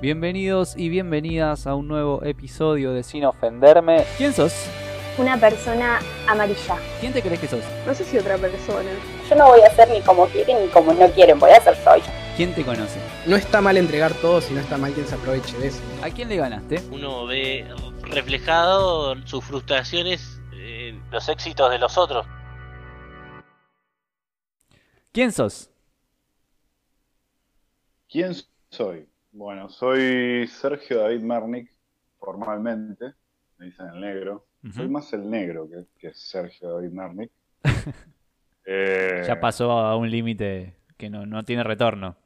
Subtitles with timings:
[0.00, 4.04] Bienvenidos y bienvenidas a un nuevo episodio de Sin Ofenderme.
[4.16, 4.52] ¿Quién sos?
[5.18, 6.76] Una persona amarilla.
[7.00, 7.64] ¿Quién te crees que sos?
[7.84, 8.88] No sé si otra persona.
[9.28, 11.74] Yo no voy a ser ni como quieren ni como no quieren, voy a ser
[11.82, 12.00] soy.
[12.36, 13.00] ¿Quién te conoce?
[13.26, 15.80] No está mal entregar todo si no está mal quien se aproveche de eso.
[16.00, 16.80] ¿A quién le ganaste?
[16.92, 17.66] Uno ve
[18.02, 22.24] reflejado sus frustraciones en los éxitos de los otros.
[25.10, 25.72] ¿Quién sos?
[28.08, 28.36] ¿Quién
[28.70, 29.07] soy?
[29.30, 31.70] Bueno, soy Sergio David Marnik,
[32.18, 33.12] formalmente,
[33.58, 34.46] me dicen el negro.
[34.72, 37.30] Soy más el negro que, que Sergio David Marnik.
[38.70, 42.18] Eh, Ya pasó a un límite que no, no tiene retorno.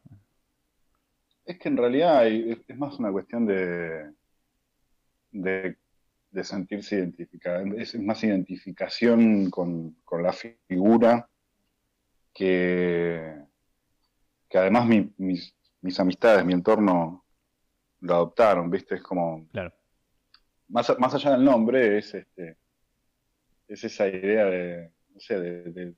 [1.44, 4.10] Es que en realidad hay- es, es más una cuestión de,
[5.30, 5.76] de,
[6.32, 7.64] de sentirse identificado.
[7.76, 11.28] Es más identificación con, con la figura
[12.34, 13.36] que,
[14.48, 17.24] que además mi- mis, mis amistades, mi entorno
[18.00, 18.94] lo adoptaron, ¿viste?
[18.96, 19.72] Es como, Claro.
[20.68, 22.56] más, más allá del nombre, es este
[23.68, 25.94] es esa idea de, no sé, de- de-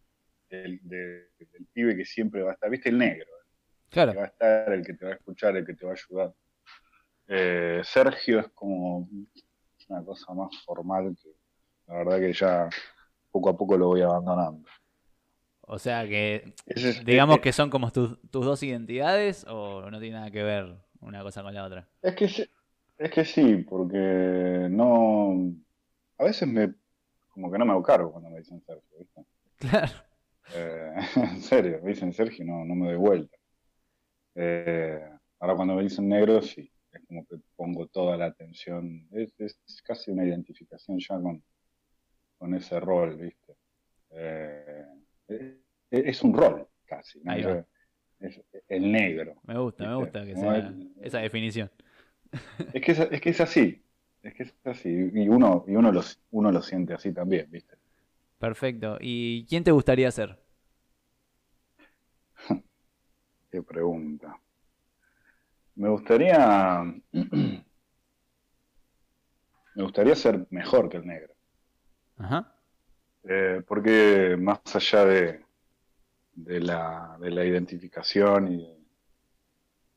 [0.49, 2.89] del, de- del pibe que siempre va a estar, ¿viste?
[2.89, 3.27] El negro
[3.91, 4.21] que va Claro.
[4.23, 6.35] a estar, el que te va a escuchar, el que te va a ayudar.
[7.27, 9.09] Eh, Sergio es como
[9.89, 11.31] una cosa más formal que
[11.87, 12.69] la verdad que ya
[13.31, 14.69] poco a poco lo voy abandonando.
[15.67, 19.99] O sea que, es- digamos eh, que son como tus, tus dos identidades o no
[20.01, 21.89] tiene nada que ver una cosa con la otra.
[22.03, 22.49] Es que
[22.97, 25.53] es que sí, porque no.
[26.19, 26.75] A veces me.
[27.31, 29.23] Como que no me hago cargo cuando me dicen Sergio, ¿viste?
[29.59, 29.93] Claro.
[30.55, 33.37] Eh, en serio, me dicen Sergio, no, no me doy vuelta.
[34.35, 35.01] Eh,
[35.41, 39.09] ahora cuando me dicen negro, sí, es como que pongo toda la atención.
[39.13, 41.43] Es, es casi una identificación ya con,
[42.39, 43.53] con ese rol, ¿viste?
[44.11, 44.87] Eh, eh,
[45.91, 47.33] es un rol, casi, ¿no?
[47.33, 47.65] Ahí va.
[48.21, 49.35] Es el negro.
[49.45, 51.71] Me gusta, me gusta que sea el- esa definición.
[52.73, 53.85] Es que es, es que es así,
[54.23, 57.77] es que es así, y uno, y uno lo, uno lo siente así también, ¿viste?
[58.39, 58.99] Perfecto.
[59.01, 60.39] ¿Y quién te gustaría ser?
[63.51, 64.39] Qué pregunta.
[65.77, 67.65] Me gustaría, me
[69.83, 71.35] gustaría ser mejor que el negro,
[72.19, 72.54] Ajá.
[73.27, 75.45] Eh, porque más allá de,
[76.35, 78.79] de la, de la identificación y de,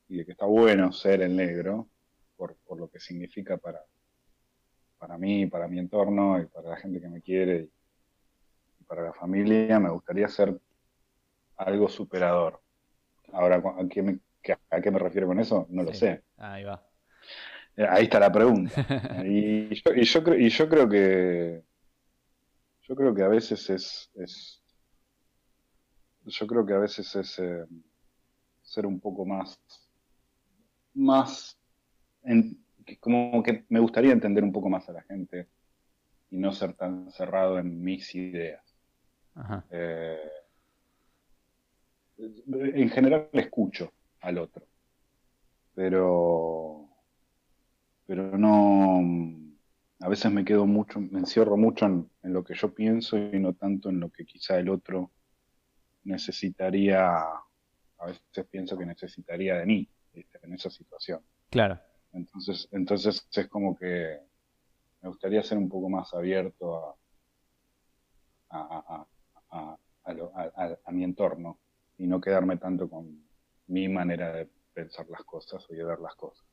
[0.09, 1.89] y de que está bueno ser el negro,
[2.35, 3.81] por, por lo que significa para,
[4.97, 7.71] para mí, para mi entorno y para la gente que me quiere y,
[8.79, 10.57] y para la familia, me gustaría ser
[11.57, 12.61] algo superador.
[13.33, 14.19] Ahora, ¿a qué me,
[14.69, 15.67] a qué me refiero con eso?
[15.69, 15.99] No lo Sí.
[15.99, 16.23] sé.
[16.37, 16.81] Ahí va.
[17.75, 18.71] Eh, Ahí está la pregunta.
[19.25, 21.63] Y yo, y yo, creo, y yo creo que
[22.87, 24.61] yo creo que a veces es, es
[26.25, 27.65] yo creo que a veces es eh,
[28.61, 29.59] ser un poco más
[30.93, 31.57] más
[32.23, 32.57] en-
[32.99, 35.47] como que me gustaría entender un poco más a la gente
[36.31, 38.63] y no ser tan cerrado en mis ideas.
[39.35, 39.65] Ajá.
[39.71, 40.31] Eh,
[42.17, 44.65] en general escucho al otro,
[45.73, 46.89] pero,
[48.05, 49.01] pero no,
[49.99, 53.39] a veces me quedo mucho, me encierro mucho en, en lo que yo pienso y
[53.39, 55.11] no tanto en lo que quizá el otro
[56.03, 60.39] necesitaría, a veces pienso que necesitaría de mí, ¿viste?
[60.43, 61.21] en esa situación.
[61.49, 61.79] Claro.
[62.13, 64.19] Entonces, entonces es como que
[65.01, 66.95] me gustaría ser un poco más abierto a,
[68.49, 69.07] a, a,
[69.51, 71.59] a, a lo- a- a- a mi entorno
[71.97, 73.27] y no quedarme tanto con
[73.67, 76.45] mi manera de pensar las cosas o de ver las cosas.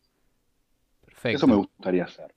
[1.04, 1.36] Perfecto.
[1.36, 2.34] Eso me gustaría hacer.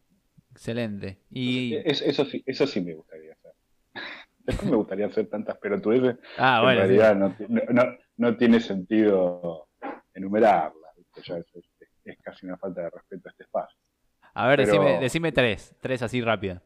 [0.58, 1.20] Excelente.
[1.30, 1.76] Y.
[1.86, 3.54] Es- eso, sí, eso sí me gustaría hacer.
[4.40, 6.82] Después me gustaría hacer tantas pelotudeces Ah, bueno.
[6.82, 9.68] en realidad no, no, no- no tiene sentido
[10.16, 10.74] enumerarlas.
[11.24, 11.70] Ya es, es-
[12.06, 13.78] es casi una falta de respeto a este espacio.
[14.34, 15.76] A ver, pero- decime, decime tres.
[15.80, 16.62] Tres así rápido.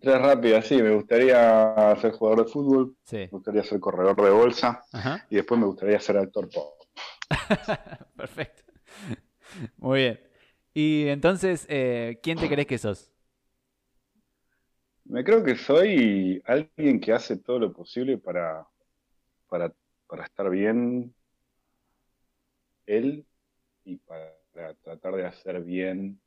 [0.00, 3.16] Tres rápidas, sí, me gustaría ser jugador de fútbol, Sí.
[3.18, 5.24] me gustaría ser corredor de bolsa Ajá.
[5.30, 6.74] y después me gustaría ser actor pop.
[8.16, 8.62] Perfecto.
[9.76, 10.20] Muy bien.
[10.74, 13.10] Y entonces, eh, ¿quién te crees que sos?
[15.04, 18.66] Me creo que soy alguien que hace todo lo posible para,
[19.48, 19.72] para,
[20.06, 21.14] para estar bien
[22.86, 23.26] él
[23.84, 26.20] y para tratar de hacer bien,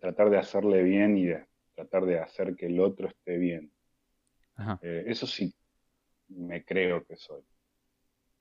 [0.00, 3.72] tratar de hacerle bien y de tratar de hacer que el otro esté bien.
[4.56, 4.78] Ajá.
[4.82, 5.54] Eh, eso sí,
[6.28, 7.42] me creo que soy.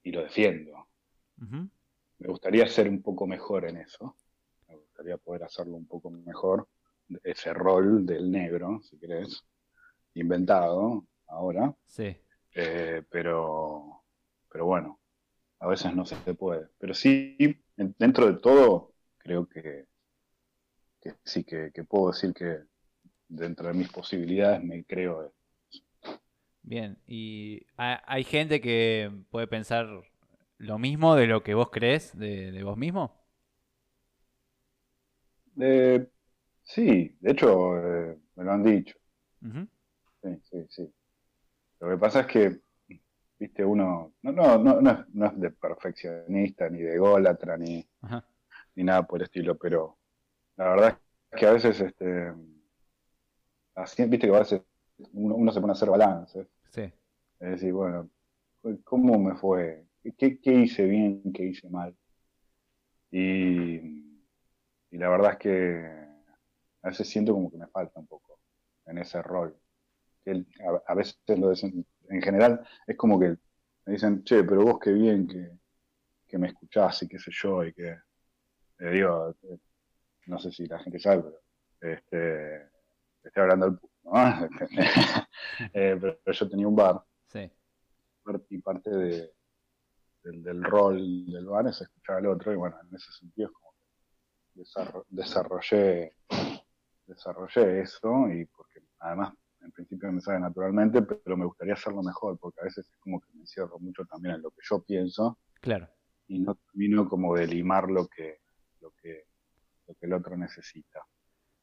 [0.04, 0.88] Y lo defiendo.
[2.20, 4.16] Me gustaría ser un poco mejor en eso.
[5.02, 6.68] Gustaría poder hacerlo un poco mejor.
[7.24, 9.44] Ese rol del negro, si querés,
[10.16, 11.76] inventado ahora.
[11.86, 12.18] Sí.
[12.56, 14.04] Eh, pero,
[14.52, 15.00] pero bueno,
[15.60, 16.68] a veces no se puede.
[16.80, 17.38] Pero sí,
[17.78, 19.88] en- dentro de todo, creo que,
[21.02, 22.60] que sí, que, que puedo decir que
[23.28, 25.34] dentro de mis posibilidades me creo.
[26.64, 29.88] Bien, y ha- hay gente que puede pensar
[30.58, 33.21] lo mismo de lo que vos crees de, de vos mismo.
[35.60, 36.08] Eh,
[36.64, 38.96] sí, de hecho, eh, me lo han dicho.
[40.24, 40.94] Sí, sí, sí.
[41.80, 42.60] Lo que pasa es que,
[43.40, 47.88] viste, uno no, no, no, no es, no es de perfeccionista, ni de ególatra, ni,
[48.76, 49.98] ni nada por el estilo, pero
[50.58, 51.00] la verdad
[51.32, 52.34] es que a veces, este,
[53.76, 54.62] así, viste que a veces
[55.14, 56.48] uno, uno se pone a hacer balances.
[56.70, 56.84] Sí,
[57.40, 58.10] Es decir, bueno,
[58.84, 59.86] ¿cómo me fue?
[60.18, 61.34] ¿Qué, qué hice bien?
[61.34, 61.96] ¿Qué hice mal?
[63.12, 64.01] Y,
[64.92, 66.02] y la verdad es que
[66.84, 68.40] a veces siento como que me falta un poco
[68.86, 69.58] en ese rol.
[70.24, 70.46] Que
[70.86, 73.38] a, veces lo dicen- en general es como que
[73.86, 75.58] me dicen, che, pero vos qué bien que,
[76.28, 77.98] que me escuchás y qué sé yo, y que,
[78.80, 79.58] le digo, eh,
[80.28, 81.24] no sé si la gente sabe,
[81.80, 82.70] pero este,
[83.24, 84.50] estoy hablando del público, ¿no?
[85.74, 87.52] Eh, pero, pero yo tenía un bar sí,
[88.50, 89.32] y parte de,
[90.24, 93.54] del, del rol del bar es escuchar al otro y bueno, en ese sentido es
[95.10, 96.16] desarrollé,
[97.06, 102.38] desarrollé eso y porque además en principio me sale naturalmente, pero me gustaría hacerlo mejor
[102.40, 105.38] porque a veces es como que me encierro mucho también en lo que yo pienso
[105.62, 105.88] claro.
[106.28, 108.40] y no termino como de limar lo que,
[108.80, 109.26] lo que,
[109.88, 111.06] lo que el otro necesita.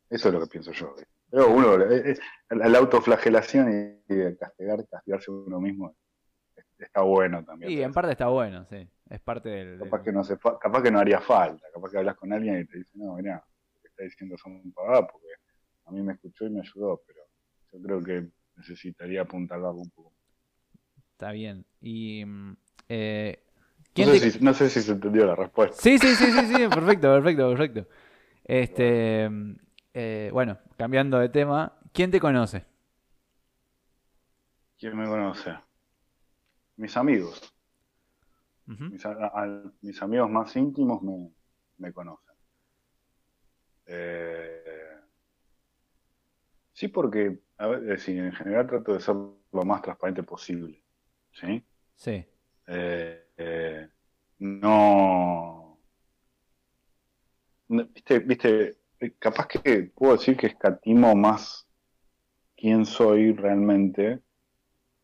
[0.09, 0.95] Eso es lo que pienso yo.
[1.31, 5.95] Pero uno, la, la autoflagelación y, y el castigar, castigarse uno mismo
[6.85, 7.73] está bueno también.
[7.73, 8.89] Y en parte está bueno, sí.
[9.11, 9.79] Es parte del...
[9.79, 12.65] capaz, que no fa- capaz que no haría falta, capaz que hablas con alguien y
[12.67, 13.35] te dice, no, mirá,
[13.75, 15.27] lo que está diciendo son un pavada porque
[15.87, 17.21] a mí me escuchó y me ayudó, pero
[17.73, 20.13] yo creo que necesitaría apuntalarlo un poco.
[21.13, 21.65] Está bien.
[21.81, 22.25] Y...
[22.25, 22.57] mm,
[22.89, 25.77] eh, No ¿quién sé, te- si, no sé si se entendió la respuesta.
[25.77, 27.87] Sí, sí, sí, sí, sí, perfecto, perfecto, perfecto.
[28.45, 29.29] Este,
[29.95, 32.65] eh, bueno, cambiando de tema, ¿quién te conoce?
[34.79, 35.51] ¿Quién me conoce?
[36.79, 37.55] Mis amigos.
[38.67, 41.31] Mis, a- a- mis amigos más íntimos me,
[41.79, 42.35] me conocen.
[43.87, 44.97] Eh,
[46.73, 50.83] sí, porque a ver, en general trato de ser lo más transparente posible.
[51.33, 51.65] ¿sí?
[51.97, 52.25] Sí,
[52.69, 53.89] Eh, eh,
[54.39, 55.81] no,
[57.69, 58.79] viste, viste,
[59.19, 61.67] capaz que puedo decir que escatimo más
[62.57, 64.21] quién soy realmente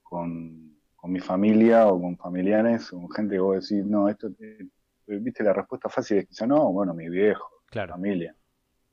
[0.02, 0.63] con,
[1.04, 4.66] con mi familia o con familiares, con gente que vos decís, no, esto, eh,
[5.06, 7.92] viste, la respuesta fácil es quizá no, bueno, mi viejo, claro.
[7.92, 8.34] familia.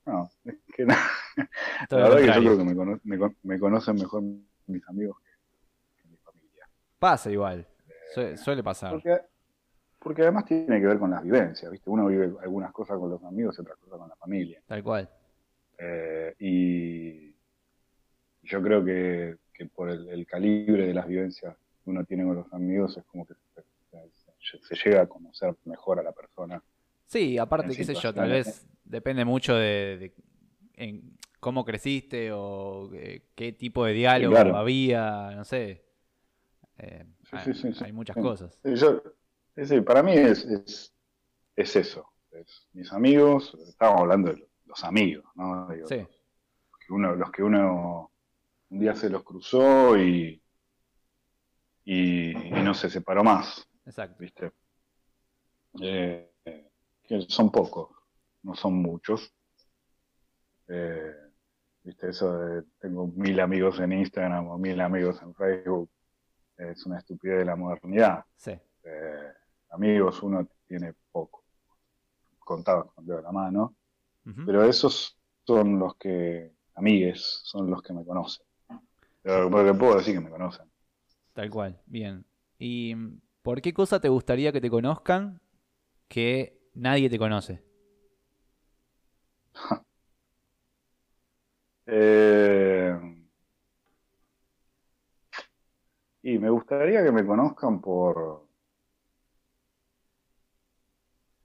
[0.04, 0.92] No, es que no.
[1.88, 4.22] La verdad que yo creo que me, cono- me con- me conocen mejor
[4.66, 6.68] mis amigos que, mi familia.
[6.98, 7.66] Pasa igual,
[8.12, 8.90] Sue- suele pasar.
[8.90, 9.18] Porque,
[9.98, 11.88] porque además tiene que ver con las vivencias, ¿viste?
[11.88, 14.62] Uno vive algunas cosas con los amigos y otras cosas con la familia.
[14.66, 15.08] Tal cual.
[15.78, 17.34] Eh, y
[18.42, 21.56] yo creo que, que por el, el calibre de las vivencias
[21.86, 23.62] uno tiene con los amigos es como que se,
[24.40, 26.62] se- se llega a conocer mejor a la persona.
[27.06, 30.14] Sí, aparte, qué sé yo, tal vez depende mucho de, de
[30.74, 34.56] en cómo creciste o eh, qué tipo de diálogo claro.
[34.56, 35.84] había, no sé.
[36.78, 38.58] Eh, Sí, hay, sí, sí, hay muchas cosas.
[38.64, 39.02] Yo,
[39.84, 40.94] para mí es, es,
[41.56, 42.08] es eso.
[42.30, 45.68] Es mis amigos, estábamos hablando de los amigos, ¿no?
[45.68, 48.10] Digo, Sí, los que uno, los que uno
[48.70, 50.41] un día se los cruzó y,
[51.84, 54.16] y, y no se separó más, exacto.
[54.20, 54.52] ¿viste?
[55.80, 56.30] Eh,
[57.02, 57.90] que son pocos,
[58.42, 59.32] no son muchos.
[60.68, 61.14] Eh,
[61.84, 62.10] ¿Viste?
[62.10, 65.90] Eso de tengo mil amigos en Instagram o mil amigos en Facebook
[66.56, 68.24] es una estupidez de la modernidad.
[68.36, 68.52] Sí,
[68.84, 69.32] Eh,
[69.70, 71.44] amigos uno tiene poco,
[72.38, 73.74] contados con dedo de la mano,
[74.46, 78.46] pero esos son los que, amigues, son los que me conocen.
[79.22, 80.71] Pero porque puedo decir que me conocen.
[81.34, 81.80] Tal cual.
[81.86, 82.24] Bien.
[82.58, 82.94] ¿Y
[83.42, 85.40] por qué cosa te gustaría que te conozcan
[86.08, 87.62] que nadie te conoce?
[91.86, 92.96] Eh,
[96.22, 98.46] y me gustaría que me conozcan por,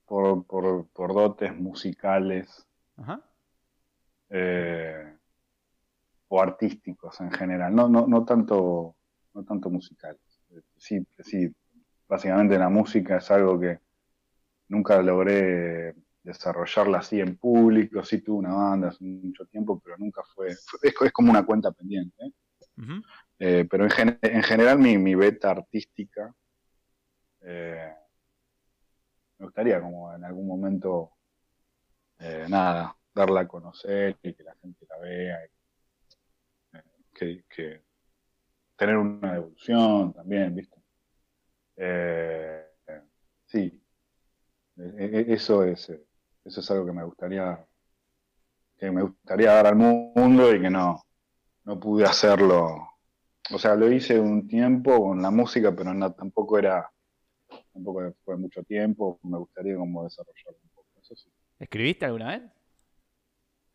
[0.06, 2.66] por, por, por dotes musicales
[2.96, 3.20] Ajá.
[4.30, 5.16] eh,
[6.28, 8.94] o artísticos en general, no, no, no tanto,
[9.34, 10.20] no tanto musicales.
[10.76, 11.54] Sí, sí,
[12.08, 13.80] básicamente la música es algo que
[14.68, 20.22] nunca logré desarrollarla así en público, sí tuve una banda hace mucho tiempo, pero nunca
[20.34, 22.14] fue, fue- es, es como una cuenta pendiente.
[22.26, 22.32] ¿eh?
[23.40, 26.34] Eh, pero en, gen- en general mi, mi beta artística
[27.40, 27.94] eh,
[29.38, 31.12] me gustaría como en algún momento
[32.18, 35.38] eh, nada, darla a conocer y que la gente la vea.
[35.46, 35.48] y,
[36.78, 36.82] eh,
[37.14, 37.82] que, que
[38.78, 40.80] tener una evolución también, ¿viste?
[41.76, 42.64] Eh,
[43.46, 43.80] sí,
[44.76, 46.02] E- e- eso es, eh,
[46.44, 47.66] eso es algo que me gustaría,
[48.78, 51.02] que me gustaría dar al mundo y que no,
[51.64, 52.88] no pude hacerlo.
[53.52, 56.90] O sea, lo hice un tiempo con la música, pero no, tampoco era,
[57.72, 59.18] tampoco fue mucho tiempo.
[59.24, 60.88] Me gustaría como desarrollarlo un poco.
[61.00, 61.30] Eso sí.
[61.58, 62.42] ¿Escribiste alguna vez?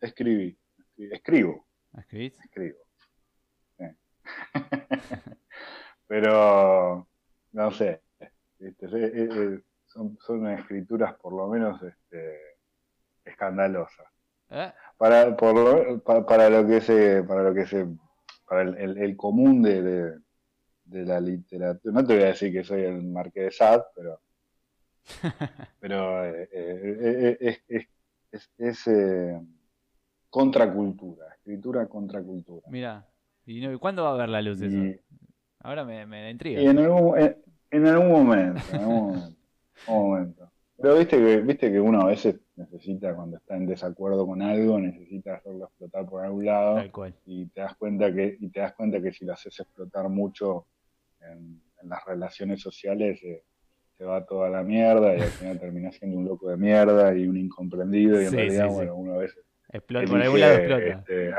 [0.00, 1.66] Escribí, escri- escribo,
[1.98, 2.38] ¿Escribís?
[2.44, 2.78] escribo.
[6.06, 7.06] Pero,
[7.52, 8.02] no sé,
[8.58, 8.86] ¿viste?
[8.86, 12.38] Eh, eh, son, son escrituras por lo menos este,
[13.24, 14.06] escandalosas.
[14.50, 14.72] ¿Eh?
[14.98, 17.86] Para, por para lo que se, para lo que se,
[18.46, 20.20] para el, el- el común de, de-
[20.84, 24.20] de la literatura, no te voy a decir que soy el Marqués de Sade, pero,
[25.80, 27.88] pero eh, es, es,
[28.30, 28.86] es, es,
[30.28, 32.66] contracultura, escritura contracultura.
[32.70, 33.06] Mira,
[33.46, 34.76] ¿y no- cuándo va a ver la luz eso?
[34.76, 35.00] Y,
[35.60, 36.60] Ahora me, me da intriga.
[36.60, 37.36] y en algún, en,
[37.70, 39.36] en algún momento, en algún momento,
[39.86, 40.50] algún momento.
[40.76, 44.78] Pero viste que, viste que uno a veces necesita, cuando está en desacuerdo con algo,
[44.78, 46.74] necesita hacerlo explotar por algún lado.
[46.76, 47.14] Tal cual.
[47.26, 50.66] y te das cuenta que y te das cuenta que si lo haces explotar mucho
[51.20, 53.42] en, en las relaciones sociales eh,
[53.96, 57.26] se va toda la mierda y al final terminas siendo un loco de mierda y
[57.26, 58.74] un incomprendido y en Sí, realidad sí, sí.
[58.74, 60.86] bueno uno a veces Explota, por algún lado explota.
[60.98, 61.32] este,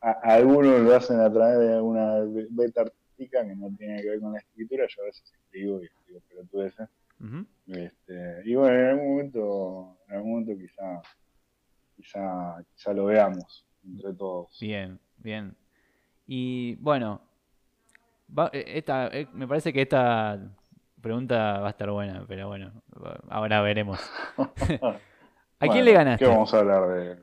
[0.00, 4.08] a- a- algunos lo hacen a través de una beta artística que no tiene que
[4.10, 6.88] ver con la escritura yo a veces escribo y escribo pelotudeces
[7.20, 7.46] Ujú.
[7.66, 11.02] este, y bueno en algún momento en algún momento quizá
[11.96, 15.56] quizá quizá lo veamos entre todos Bien, bien.
[16.26, 17.20] Y bueno,
[18.36, 20.38] va- eh, esta, eh, me parece que esta
[21.00, 22.72] pregunta va a estar buena, pero bueno,
[23.28, 23.98] ahora veremos.
[25.60, 26.24] ¿A quién le ganaste?
[26.24, 27.22] ¿Qué vamos a hablar de?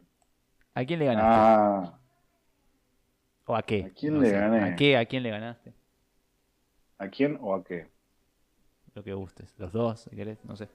[0.75, 1.31] ¿A quién le ganaste?
[1.39, 1.96] Ah,
[3.47, 3.79] ¿O a qué?
[3.85, 4.59] ¿a quién No le sé, gané?
[4.63, 4.97] ¿A qué?
[4.97, 5.73] ¿A quién le ganaste?
[6.99, 7.89] ¿a quién o a qué?
[8.95, 9.53] Lo que gustes.
[9.57, 10.67] Los dos, si querés, no sé.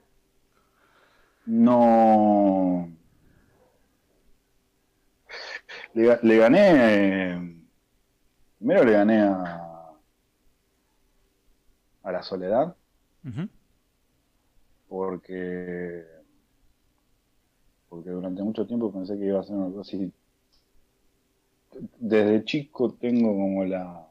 [1.45, 2.89] No.
[5.95, 6.63] Le, ga- le gané.
[8.57, 9.93] Primero le gané a.
[12.03, 12.75] a la soledad,
[14.87, 16.05] porque.
[17.87, 20.11] porque durante mucho tiempo pensé que iba a ser una cosa así.
[21.99, 24.07] Desde chico tengo como la.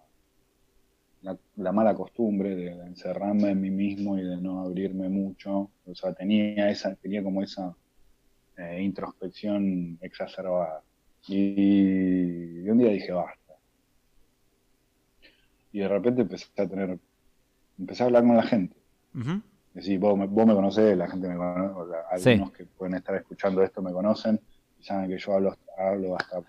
[1.23, 5.71] La, la mala costumbre de encerrarme en mí mismo y de no abrirme mucho.
[5.87, 7.77] O sea, tenía esa, tenía como esa
[8.57, 10.83] eh, introspección exacerbada.
[11.29, 13.55] Y, y un día dije, basta.
[15.71, 16.99] Y de repente empecé a tener,
[17.79, 18.77] empecé a hablar con la gente.
[19.15, 19.41] Ujú.
[19.75, 22.31] Decir, vos me, vos me conocés, la gente me conoce, o sea, Sí.
[22.31, 24.41] algunos que pueden estar escuchando esto me conocen
[24.81, 26.43] y saben que yo hablo, hablo hasta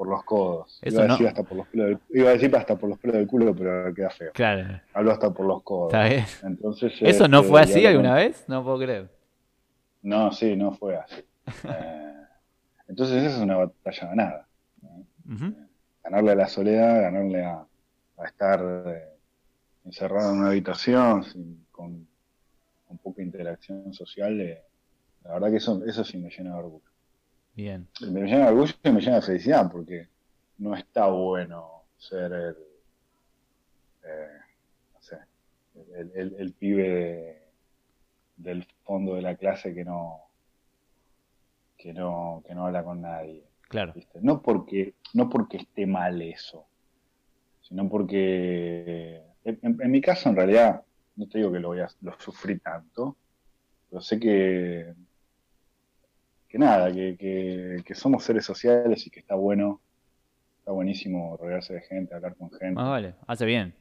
[0.00, 0.78] por, los codos.
[0.82, 1.12] Eso iba a no.
[1.14, 3.54] decir hasta por los pelos del, iba a decir hasta por los pelos del culo,
[3.54, 4.32] pero queda feo.
[4.32, 5.92] Claro, Hablo hasta por los codos.
[5.92, 6.24] está bien.
[6.42, 8.44] Entonces, ¿Eso no este, fue así alguna vez?
[8.48, 9.10] No puedo creer.
[10.02, 11.22] No, sí, no fue así.
[11.64, 12.14] Eh,
[12.88, 14.48] entonces esa es una batalla ganada.
[16.02, 17.64] Ganarle a la soledad, ganarle a,
[18.16, 19.08] a estar eh,
[19.84, 22.08] encerrado en una habitación sin- con,
[22.88, 24.40] con poca interacción social.
[24.40, 24.62] eh,
[25.24, 26.89] la verdad que eso, eso sí me llena de orgullo.
[27.54, 27.88] Bien.
[28.00, 30.08] Me llena de orgullo y me llena de felicidad porque
[30.58, 32.56] no está bueno ser el,
[34.04, 34.38] eh,
[34.94, 35.16] no sé,
[35.96, 37.42] el, el- el pibe de-
[38.36, 40.20] del fondo de la clase que no
[41.76, 43.92] que no que no habla con nadie Claro.
[43.94, 44.18] ¿viste?
[44.22, 46.66] no porque no porque esté mal eso
[47.62, 50.82] sino porque en, en- en mi caso en realidad
[51.16, 53.16] no te digo que lo voy a lo sufrí tanto
[53.90, 54.94] pero sé que
[56.50, 59.80] que nada que, que, que somos seres sociales y que está bueno
[60.58, 63.14] está buenísimo rodearse de gente hablar con gente Más vale.
[63.26, 63.72] Hace bien.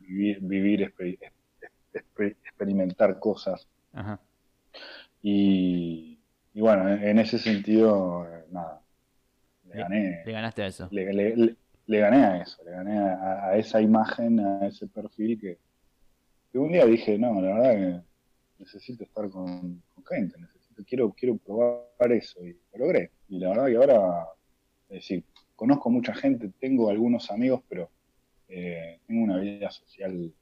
[0.00, 1.18] vivir, vivir exper-
[1.94, 4.20] exper- experimentar cosas Ajá.
[5.22, 6.18] y,
[6.54, 8.82] y bueno en, en ese sentido eh, nada
[9.64, 10.88] le gané Le ganaste a eso.
[10.90, 11.56] le, le- le-
[11.88, 15.56] le gané a eso, le gané a, a esa imagen, a ese perfil que,
[16.50, 17.74] que un día dije, no, la verdad
[18.56, 23.10] que necesito estar con, con gente, necesito, quiero, quiero probar eso y lo logré.
[23.28, 24.26] Y la verdad que ahora,
[24.88, 27.90] es decir, conozco mucha gente, tengo algunos amigos, pero
[28.48, 30.32] eh, tengo una vida social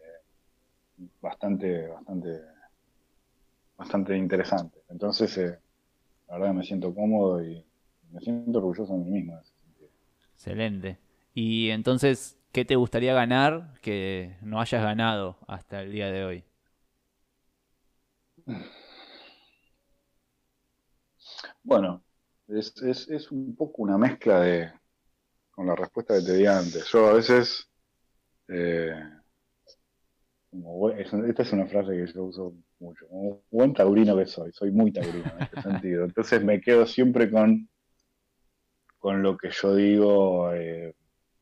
[0.00, 2.40] eh, bastante, bastante,
[3.76, 4.80] bastante interesante.
[4.88, 5.58] Entonces, eh,
[6.28, 7.64] la verdad que me siento cómodo y
[8.10, 9.32] me siento orgulloso de mí mismo.
[9.34, 9.90] en ese sentido.
[10.34, 10.98] Excelente.
[11.34, 16.44] Y entonces, ¿qué te gustaría ganar que no hayas ganado hasta el día de hoy?
[21.62, 22.02] Bueno,
[22.48, 24.72] es, es, es un poco una mezcla de,
[25.50, 26.86] con la respuesta que te di antes.
[26.90, 27.68] Yo a veces,
[28.48, 28.94] eh,
[30.50, 34.70] como esta es una frase que yo uso mucho, como buen taurino que soy, soy
[34.70, 36.04] muy taurino en este sentido.
[36.04, 37.68] Entonces me quedo siempre con,
[38.98, 40.94] con lo que yo digo, eh,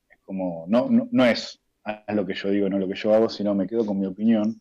[0.09, 3.15] es como, no, no, no es haz lo que yo digo, no lo que yo
[3.15, 4.61] hago, sino me quedo con mi opinión,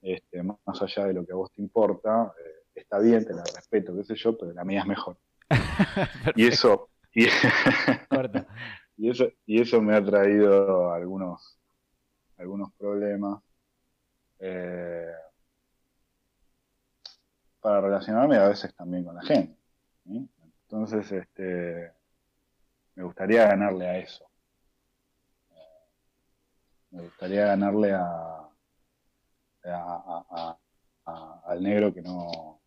[0.00, 3.32] este, más más allá de lo que a vos te importa, eh, está bien, te
[3.34, 5.16] la respeto, qué sé yo, pero la mía es mejor.
[6.36, 7.26] Y eso, y,
[8.96, 11.58] y eso, y eso me ha traído algunos,
[12.38, 13.42] algunos problemas.
[14.40, 15.10] eh,
[17.60, 19.56] para relacionarme a veces también con la gente.
[20.04, 20.28] ¿sí?
[20.68, 21.92] Entonces, este,
[22.94, 24.24] me gustaría ganarle a eso.
[25.50, 25.88] Eh,
[26.90, 28.48] Me gustaría ganarle a, a-
[29.64, 30.58] a- a-
[31.06, 32.60] a- al negro que no,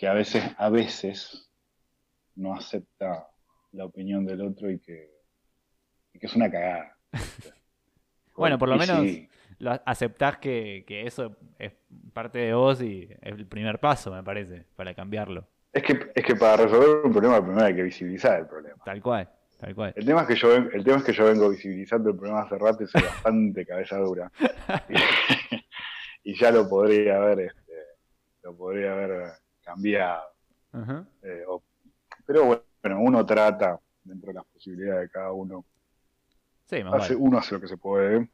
[0.00, 1.52] que a veces, a veces
[2.34, 3.28] no acepta
[3.72, 5.10] la opinión del otro y que,
[6.14, 6.96] y que es una cagada.
[8.34, 9.28] Bueno, por lo Y menos sí,
[9.58, 11.74] lo aceptás que, que eso es
[12.14, 15.46] parte de vos y es el primer paso, me parece, para cambiarlo.
[15.74, 18.82] es que, es que para resolver un problema primero hay que visibilizar el problema.
[18.82, 19.28] Tal cual,
[19.58, 19.92] tal cual.
[19.94, 22.56] El tema es que yo el tema es que yo vengo visibilizando el problema hace
[22.56, 24.32] rato y soy bastante cabeza dura.
[24.88, 24.94] Y,
[26.30, 27.74] y ya lo podría haber, este,
[28.42, 29.32] lo podría haber
[29.72, 30.22] cambiado.
[30.72, 31.04] Ajá.
[31.22, 31.62] eh, o-
[32.24, 35.64] pero bueno, uno trata dentro de las posibilidades de cada uno.
[36.66, 37.16] Sí, Hace, vale.
[37.16, 38.30] uno hace lo que se puede.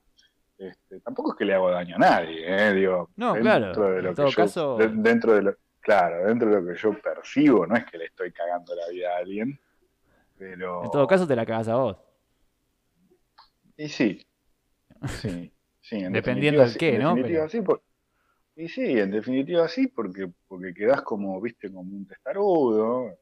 [0.58, 4.02] Este, tampoco es que le hago daño a nadie, eh, digo, No, dentro claro, de
[4.02, 6.78] lo en que todo yo- caso- de- dentro de lo, claro, dentro de lo que
[6.78, 9.58] yo percibo, no es que le estoy cagando la vida a alguien,
[10.38, 11.96] pero En todo caso te la cagás a vos.
[13.76, 14.26] Y sí.
[15.08, 17.14] Sí, sí, en Dependiendo del qué, ¿no?
[17.14, 17.82] Pero- sí, por-
[18.56, 23.16] y sí, en definitiva sí, porque, porque quedás como, viste, como un testarudo.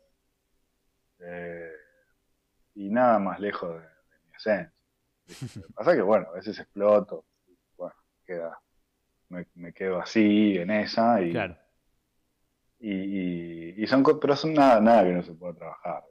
[1.20, 1.70] eh,
[2.74, 4.72] y nada más lejos de, de mi esencia.
[5.60, 7.24] Lo que pasa que, bueno, a veces exploto.
[7.48, 7.94] y, Bueno,
[8.26, 8.58] queda,
[9.28, 11.56] me, me quedo así, en esa, y, Claro.
[12.78, 16.04] y, y- y son, pero son nada, nada que no se pueda trabajar,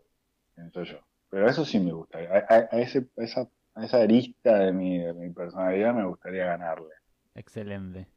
[0.56, 1.00] pienso yo.
[1.30, 2.20] Pero eso sí me gusta.
[2.20, 6.06] A, a- a ese, a esa, a esa arista de mi, de mi personalidad me
[6.06, 6.94] gustaría ganarle.
[7.36, 8.08] Excelente.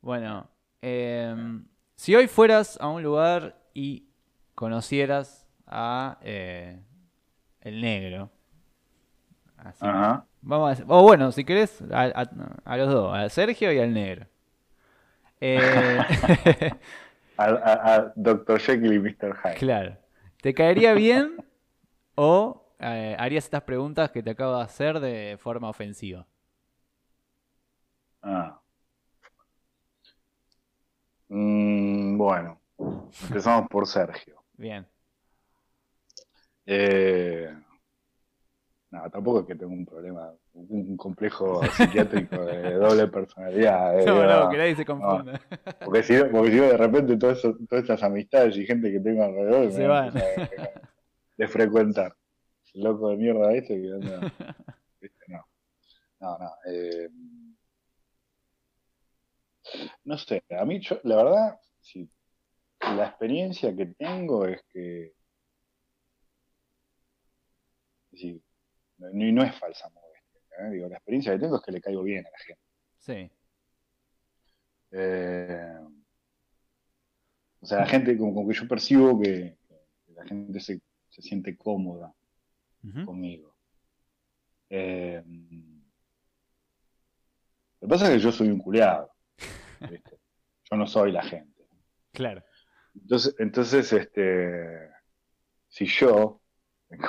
[0.00, 0.48] Bueno,
[0.82, 4.08] em, si hoy fueras a un lugar y
[4.54, 6.80] conocieras a eh,
[7.60, 8.30] el negro,
[9.56, 10.26] así, Ajá.
[10.42, 12.30] vamos a decir- o bueno, si querés, a, a-
[12.64, 14.26] a los dos, a Sergio y al negro.
[15.40, 15.98] Eh,
[17.38, 18.58] A, a- a Dr.
[18.58, 19.36] Jekyll y Mr.
[19.44, 19.54] Hyde.
[19.58, 19.98] claro,
[20.40, 21.44] ¿te caería bien
[22.14, 26.26] o eh, harías estas preguntas que te acabo de hacer de forma ofensiva?
[28.22, 28.60] Ah.
[31.28, 32.60] Mm, bueno,
[33.22, 34.42] empezamos por Sergio.
[34.54, 34.86] Bien,
[36.68, 37.48] Eh,
[38.90, 44.00] no, tampoco es que tengo un problema, un, complejo psiquiátrico de doble personalidad.
[44.00, 45.40] eh, no, no, que nadie se confunda.
[45.84, 49.78] Porque si, porque si de repente todas estas amistades y gente que tengo alrededor Se
[49.80, 50.14] me van.
[51.36, 52.14] de frecuentar.
[52.74, 54.32] El loco de mierda ese que anda.
[55.28, 55.44] No.
[56.20, 56.50] No, no.
[56.72, 57.08] eh,
[60.04, 62.08] no sé, a mí, yo, la verdad, sí,
[62.80, 65.14] la experiencia que tengo es que.
[68.12, 68.42] Sí,
[68.98, 70.40] no, es falsa modestia.
[70.60, 70.70] ¿eh?
[70.70, 72.62] Digo, la experiencia que tengo es que le caigo bien a la gente.
[72.98, 73.30] Sí,
[74.92, 75.78] Eh,
[77.60, 79.58] o sea, la gente, como, como que yo percibo que,
[80.06, 82.14] que la gente se, se siente cómoda
[83.04, 83.56] conmigo.
[84.70, 85.22] Eh,
[87.80, 89.15] lo que pasa es que yo soy un culeado.
[89.80, 90.18] ¿Viste?
[90.70, 91.66] Yo no soy la gente.
[92.12, 92.42] claro.
[92.94, 94.88] Entonces, entonces este,
[95.68, 96.40] si yo
[96.88, 97.08] me, co-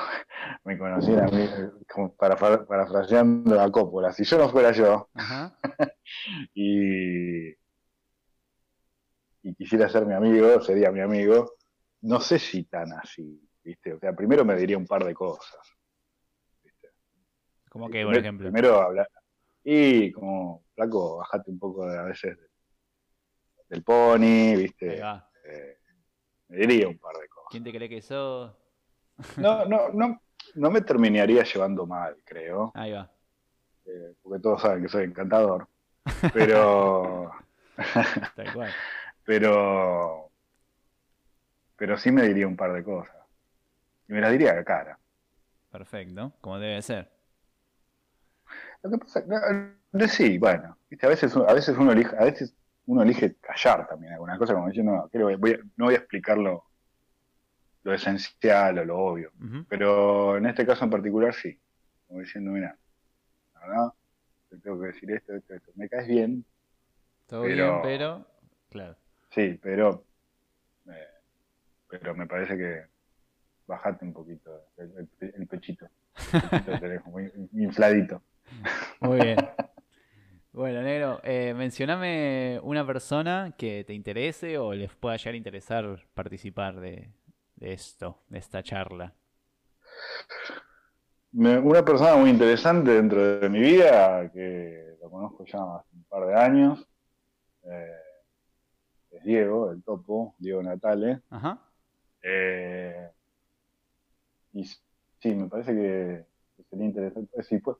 [0.66, 1.48] me conociera a mí,
[1.92, 5.58] como para, parafraseando a Coppola, si yo no fuera yo, Ajá.
[6.54, 7.50] y,
[9.44, 11.54] y quisiera ser mi amigo, sería mi amigo,
[12.02, 13.94] no sé si tan así, ¿viste?
[13.94, 15.58] O sea, primero me diría un par de cosas.
[16.64, 16.90] ¿viste?
[17.70, 18.52] Como que, por ejemplo.
[18.52, 19.08] Primero hablar,
[19.64, 22.38] y como, flaco, bajate un poco de, a veces
[23.70, 25.00] del pony, Ahí ¿viste?
[25.02, 25.30] va.
[25.46, 25.78] Eh,
[26.50, 27.48] me diría un par de cosas.
[27.52, 28.52] ¿Quién te cree que sos?
[29.38, 30.22] No, no, no,
[30.56, 33.10] no me terminaría llevando mal, creo, Ahí va.
[33.86, 35.68] eh, porque todos saben que soy encantador,
[36.34, 37.32] pero...
[38.36, 38.72] Tal cual.
[39.26, 40.32] pero
[41.76, 43.16] pero sí me diría un par de cosas
[44.08, 45.00] y me las diría a la cara
[45.72, 46.32] Perfecto.
[46.42, 47.12] Como debe ser.
[48.84, 49.24] lo que pasa
[49.92, 52.54] no, sí bueno viste a veces uno- a veces uno elige a veces
[52.88, 55.98] uno elige callar también algunas cosas, como diciendo, no, creo voy a- no voy a
[56.00, 56.64] explicar lo,
[57.84, 59.32] lo esencial o lo obvio.
[59.70, 61.58] Pero en este caso en particular sí.
[62.08, 62.76] Como diciendo, mira,
[63.54, 63.94] la verdad,
[64.50, 65.72] te tengo que decir esto, esto, esto.
[65.76, 66.44] Me caes bien,
[67.28, 68.26] Todo Pero- bien, pero.
[68.70, 68.96] Claro.
[69.32, 70.04] sí, pero
[70.88, 71.08] eh,
[71.90, 72.84] pero me parece que
[73.68, 75.88] bajate un poquito el, el- el pechito.
[76.34, 77.20] El pechito
[77.54, 78.22] infladito.
[79.02, 79.38] Muy bien.
[80.58, 86.08] Bueno, negro, eh, mencioname una persona que te interese o les pueda llegar a interesar
[86.16, 87.12] participar de,
[87.58, 89.14] de esto, de esta charla.
[91.34, 96.04] Me- una persona muy interesante dentro de mi vida, que lo conozco ya hace un
[96.06, 96.88] par de años,
[97.64, 97.92] eh,
[99.12, 101.22] es Diego, el topo, Diego Natale.
[101.30, 101.58] Ajá.
[102.22, 103.10] Eh,
[104.54, 106.26] y sí, me parece que
[106.70, 107.44] sería interesante.
[107.44, 107.78] Sí, pues,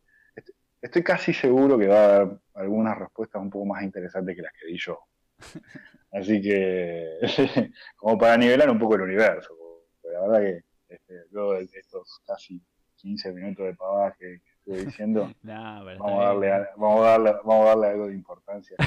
[0.82, 4.54] estoy casi seguro que va a dar algunas respuestas un poco más interesantes que las
[4.54, 5.00] que di yo.
[6.12, 7.20] Así que,
[7.98, 9.56] como para nivelar un poco el universo.
[10.04, 10.64] la verdad que
[10.96, 12.62] este, luego de estos casi
[12.96, 17.10] 15 minutos de pavadas que, que estuve diciendo, Nah, vamos a, darle, a- vamos, a
[17.10, 18.78] darle, vamos a darle algo de importancia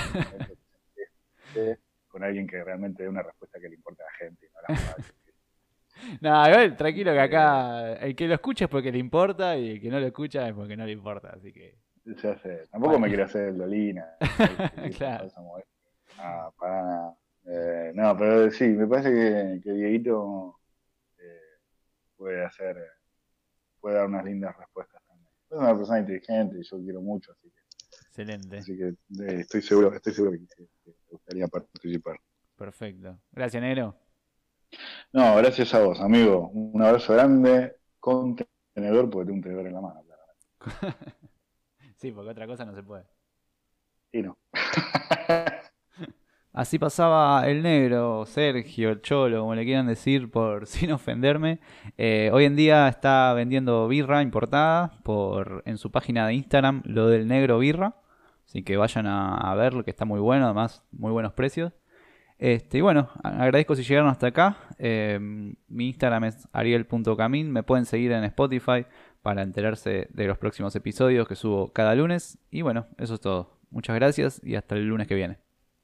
[2.09, 4.47] con alguien que realmente dé una respuesta que le importe a la gente.
[4.47, 5.15] y no a pavadas.
[6.21, 9.81] No, igual, tranquilo que acá el que lo escucha es porque le importa y el
[9.81, 11.79] que no lo escucha es porque no le importa, así que.
[12.05, 14.07] Ya sé, tampoco me quiero hacer el Dolina.
[14.97, 15.29] Claro.
[16.19, 17.17] Ah, para nada.
[17.47, 20.59] Eh, no, pero sí, me parece que, que Dieguito
[21.19, 21.59] eh,
[22.17, 22.77] puede hacer,
[23.81, 25.31] puede dar unas lindas respuestas también.
[25.51, 27.61] Es una persona inteligente y yo quiero mucho, así que,
[28.07, 28.59] Excelente.
[28.59, 32.21] así que eh, estoy seguro, estoy seguro que, que te gustaría participar.
[32.57, 33.19] Perfecto.
[33.33, 33.97] Gracias, negro.
[35.13, 36.49] No, gracias a vos, amigo.
[36.51, 38.37] Un abrazo grande, con
[38.75, 40.23] tenedor, porque tengo un tenedor en la mano, claro.
[41.97, 43.05] Sí, porque otra cosa no se puede.
[44.13, 44.39] Y no.
[46.53, 51.61] Así pasaba el negro, Sergio, el cholo, como le quieran decir, por sin ofenderme.
[51.97, 57.07] Eh, hoy en día está vendiendo birra importada por en su página de Instagram, lo
[57.09, 57.97] del negro birra.
[58.47, 61.73] Así que vayan a, a verlo, que está muy bueno, además muy buenos precios.
[62.41, 64.57] Este, y bueno, agradezco si llegaron hasta acá.
[64.79, 67.53] Eh, mi Instagram es ariel.camin.
[67.53, 68.87] Me pueden seguir en Spotify
[69.21, 72.39] para enterarse de los próximos episodios que subo cada lunes.
[72.51, 73.61] Y bueno, eso es todo.
[73.69, 75.50] Muchas gracias y hasta el lunes que viene.